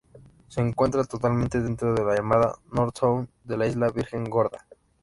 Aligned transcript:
Se 0.47 0.59
encuentra 0.61 1.03
totalmente 1.03 1.61
dentro 1.61 1.93
de 1.93 2.03
la 2.03 2.15
llamada 2.15 2.55
"North 2.71 2.97
Sound" 2.97 3.29
de 3.43 3.55
la 3.55 3.67
isla 3.67 3.91
Virgen 3.91 4.23
Gorda. 4.23 4.65